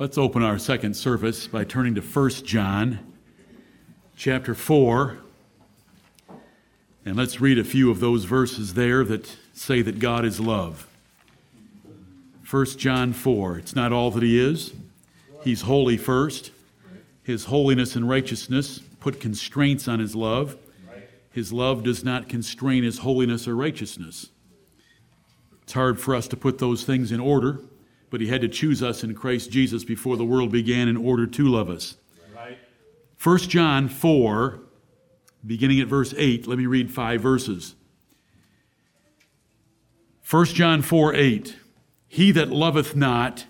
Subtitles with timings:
[0.00, 3.00] Let's open our second service by turning to 1 John
[4.16, 5.18] chapter 4.
[7.04, 10.88] And let's read a few of those verses there that say that God is love.
[12.48, 13.58] 1 John 4.
[13.58, 14.72] It's not all that he is.
[15.44, 16.50] He's holy first.
[17.22, 20.56] His holiness and righteousness put constraints on his love.
[21.30, 24.30] His love does not constrain his holiness or righteousness.
[25.62, 27.60] It's hard for us to put those things in order
[28.10, 31.26] but he had to choose us in Christ Jesus before the world began in order
[31.26, 31.96] to love us.
[32.34, 32.58] Right.
[33.22, 34.60] 1 John 4,
[35.46, 37.76] beginning at verse 8, let me read five verses.
[40.28, 41.56] 1 John 4 8.
[42.08, 43.46] He that loveth not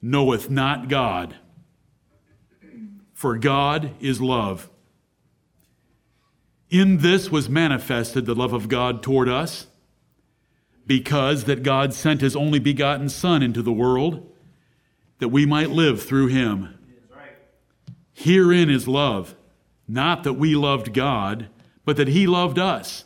[0.00, 1.36] knoweth not God,
[3.12, 4.68] for God is love.
[6.70, 9.68] In this was manifested the love of God toward us
[10.86, 14.30] because that God sent his only begotten Son into the world
[15.18, 16.78] that we might live through him.
[18.12, 19.34] Herein is love,
[19.88, 21.48] not that we loved God,
[21.84, 23.04] but that he loved us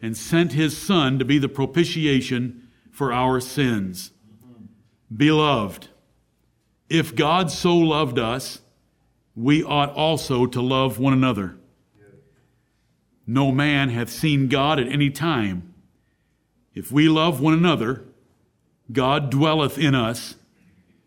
[0.00, 4.12] and sent his Son to be the propitiation for our sins.
[5.14, 5.88] Beloved,
[6.88, 8.60] if God so loved us,
[9.34, 11.56] we ought also to love one another.
[13.26, 15.69] No man hath seen God at any time.
[16.74, 18.04] If we love one another,
[18.92, 20.36] God dwelleth in us,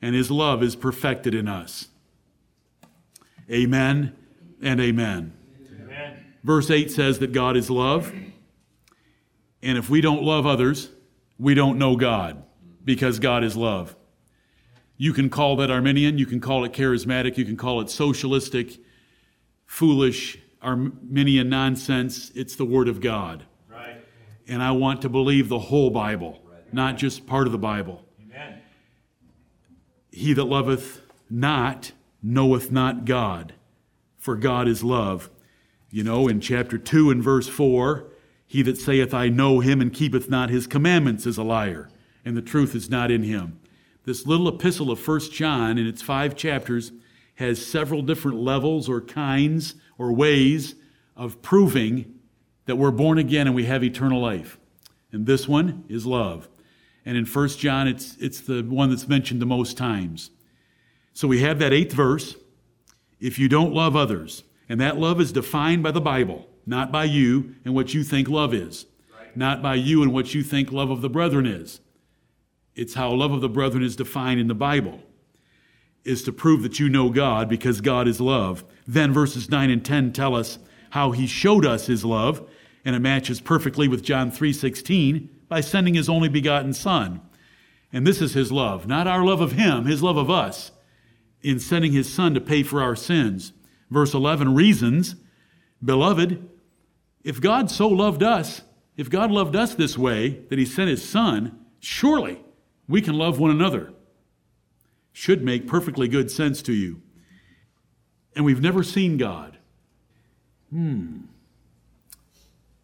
[0.02, 1.88] and his love is perfected in us.
[3.50, 4.16] Amen
[4.62, 5.34] and amen.
[5.82, 6.26] amen.
[6.44, 8.14] Verse 8 says that God is love,
[9.62, 10.90] and if we don't love others,
[11.40, 12.44] we don't know God
[12.84, 13.96] because God is love.
[14.98, 18.80] You can call that Arminian, you can call it charismatic, you can call it socialistic,
[19.66, 22.32] foolish, Arminian nonsense.
[22.36, 23.46] It's the Word of God
[24.48, 26.42] and I want to believe the whole Bible,
[26.72, 28.06] not just part of the Bible.
[28.22, 28.60] Amen.
[30.12, 31.92] He that loveth not
[32.22, 33.54] knoweth not God,
[34.18, 35.30] for God is love.
[35.90, 38.08] You know, in chapter 2 and verse 4,
[38.48, 41.90] he that saith, I know him, and keepeth not his commandments is a liar,
[42.24, 43.60] and the truth is not in him.
[44.06, 46.92] This little epistle of First John, in its five chapters,
[47.36, 50.76] has several different levels or kinds or ways
[51.16, 52.13] of proving
[52.66, 54.58] that we're born again and we have eternal life.
[55.12, 56.50] And this one is love.
[57.06, 60.32] And in 1 John, it's, it's the one that's mentioned the most times.
[61.14, 62.36] So we have that eighth verse.
[63.20, 67.04] If you don't love others, and that love is defined by the Bible, not by
[67.04, 68.86] you and what you think love is,
[69.18, 69.36] right.
[69.36, 71.80] not by you and what you think love of the brethren is.
[72.76, 75.00] It's how love of the brethren is defined in the Bible,
[76.04, 78.64] is to prove that you know God because God is love.
[78.88, 80.58] Then verses 9 and 10 tell us
[80.94, 82.48] how he showed us his love
[82.86, 87.20] and it matches perfectly with John 3:16 by sending his only begotten son.
[87.92, 90.72] And this is his love, not our love of him, his love of us
[91.42, 93.54] in sending his son to pay for our sins.
[93.90, 95.16] Verse 11 reasons,
[95.84, 96.48] beloved,
[97.24, 98.62] if God so loved us,
[98.96, 102.40] if God loved us this way that he sent his son, surely
[102.88, 103.94] we can love one another.
[105.12, 107.02] Should make perfectly good sense to you.
[108.36, 109.58] And we've never seen God.
[110.74, 111.18] Hmm.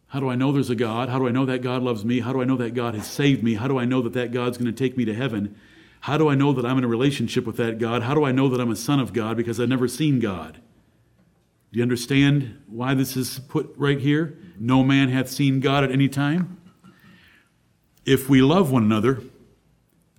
[0.10, 1.10] How do I know there's a God?
[1.10, 2.20] How do I know that God loves me?
[2.20, 3.56] How do I know that God has saved me?
[3.56, 5.56] How do I know that that God's going to take me to heaven?
[6.02, 8.04] How do I know that I'm in a relationship with that God?
[8.04, 10.62] How do I know that I'm a son of God because I've never seen God?
[11.72, 14.38] Do you understand why this is put right here?
[14.60, 16.60] No man hath seen God at any time.
[18.06, 19.24] If we love one another,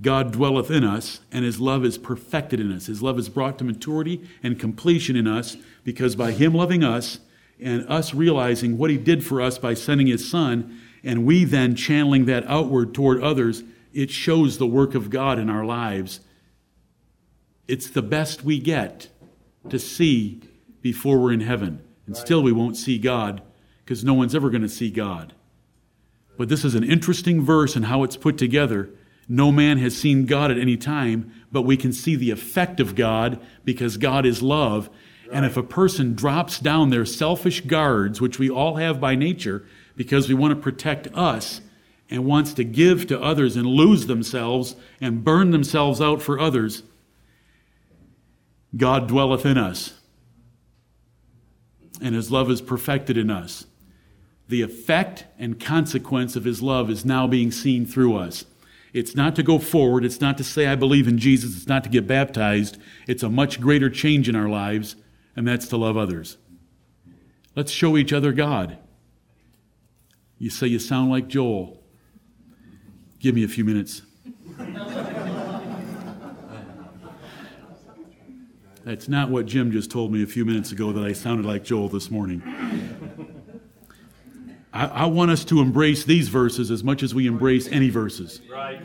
[0.03, 2.87] God dwelleth in us, and his love is perfected in us.
[2.87, 7.21] His love is brought to maturity and completion in us because by him loving us,
[7.63, 11.75] and us realizing what he did for us by sending his son, and we then
[11.75, 13.63] channeling that outward toward others,
[13.93, 16.21] it shows the work of God in our lives.
[17.67, 19.09] It's the best we get
[19.69, 20.43] to see
[20.83, 21.83] before we're in heaven.
[22.07, 23.43] And still, we won't see God
[23.85, 25.35] because no one's ever going to see God.
[26.37, 28.91] But this is an interesting verse and how it's put together.
[29.29, 32.95] No man has seen God at any time, but we can see the effect of
[32.95, 34.91] God because God is love
[35.33, 39.67] and if a person drops down their selfish guards, which we all have by nature,
[39.97, 41.61] because we want to protect us,
[42.11, 46.83] and wants to give to others and lose themselves and burn themselves out for others,
[48.77, 49.95] God dwelleth in us.
[52.03, 53.67] And his love is perfected in us.
[54.49, 58.45] The effect and consequence of his love is now being seen through us.
[58.93, 60.05] It's not to go forward.
[60.05, 61.57] It's not to say, I believe in Jesus.
[61.57, 62.77] It's not to get baptized.
[63.07, 64.97] It's a much greater change in our lives
[65.41, 66.37] and that's to love others.
[67.57, 68.77] Let's show each other God.
[70.37, 71.83] You say you sound like Joel.
[73.21, 74.03] Give me a few minutes.
[78.85, 81.65] That's not what Jim just told me a few minutes ago that I sounded like
[81.65, 82.43] Joel this morning.
[84.75, 88.43] I, I want us to embrace these verses as much as we embrace any verses.
[88.53, 88.79] Right.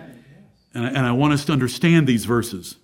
[0.73, 2.77] And I, and I want us to understand these verses.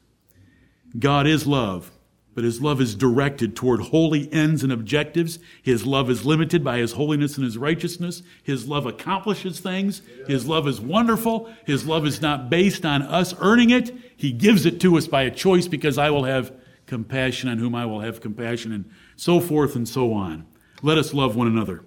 [0.99, 1.89] God is love,
[2.33, 5.39] but his love is directed toward holy ends and objectives.
[5.61, 8.23] His love is limited by his holiness and his righteousness.
[8.41, 10.01] His love accomplishes things.
[10.27, 11.51] His love is wonderful.
[11.65, 13.93] His love is not based on us earning it.
[14.15, 16.53] He gives it to us by a choice because I will have
[16.85, 20.45] compassion on whom I will have compassion, and so forth and so on.
[20.81, 21.83] Let us love one another.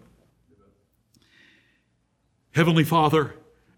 [2.52, 3.35] Heavenly Father,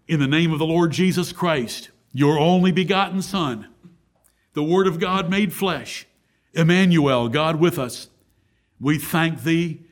[0.07, 3.67] in the name of the Lord Jesus Christ, your only begotten Son,
[4.53, 6.07] the Word of God made flesh,
[6.57, 8.09] Emmanuel, God with us,
[8.79, 9.85] we thank Thee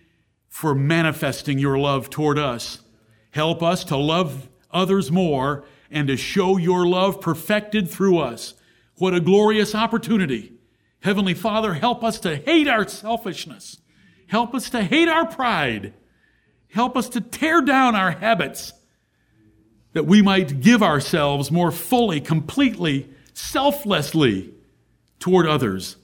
[0.49, 2.81] for manifesting your love toward us.
[3.31, 8.55] Help us to love others more and to show your love perfected through us.
[8.95, 10.53] What a glorious opportunity
[11.05, 13.77] Heavenly Father, help us to hate our selfishness.
[14.25, 15.93] Help us to hate our pride.
[16.69, 18.73] Help us to tear down our habits
[19.93, 24.51] that we might give ourselves more fully, completely, selflessly
[25.19, 25.97] toward others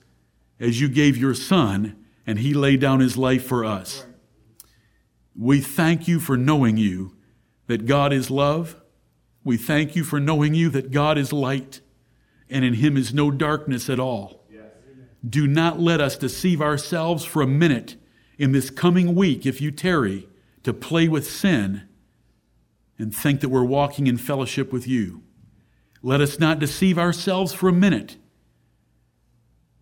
[0.61, 4.05] as you gave your Son and He laid down His life for us.
[5.35, 7.17] We thank you for knowing you,
[7.67, 8.75] that God is love.
[9.43, 11.81] We thank you for knowing you, that God is light,
[12.49, 14.41] and in Him is no darkness at all.
[15.27, 17.95] Do not let us deceive ourselves for a minute
[18.37, 20.27] in this coming week, if you tarry,
[20.63, 21.83] to play with sin
[22.97, 25.21] and think that we're walking in fellowship with you.
[26.01, 28.17] Let us not deceive ourselves for a minute.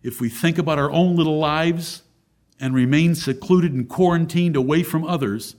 [0.02, 2.02] If we think about our own little lives
[2.58, 5.56] and remain secluded and quarantined away from others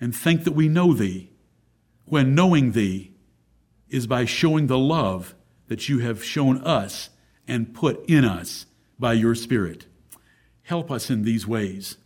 [0.00, 1.30] and think that we know Thee,
[2.04, 3.12] when knowing Thee
[3.88, 5.34] is by showing the love
[5.68, 7.10] that you have shown us
[7.46, 8.66] and put in us
[8.98, 9.86] by your Spirit.
[10.62, 11.98] Help us in these ways.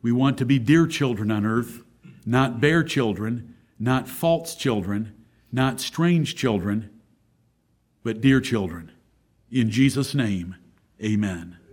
[0.00, 1.82] We want to be dear children on earth,
[2.24, 5.14] not bare children, not false children,
[5.52, 6.90] not strange children,
[8.02, 8.92] but dear children.
[9.50, 10.56] In Jesus' name,
[11.02, 11.65] amen.